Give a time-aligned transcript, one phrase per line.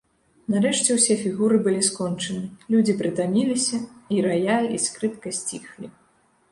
[0.53, 2.43] Нарэшце ўсе фігуры былі скончаны,
[2.75, 3.77] людзі прытаміліся,
[4.17, 5.87] і раяль і скрыпка сціхлі.